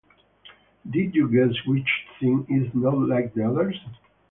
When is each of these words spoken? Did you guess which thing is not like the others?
Did 0.89 1.13
you 1.13 1.29
guess 1.29 1.53
which 1.67 1.87
thing 2.19 2.47
is 2.49 2.73
not 2.73 2.97
like 3.07 3.35
the 3.35 3.47
others? 3.47 3.75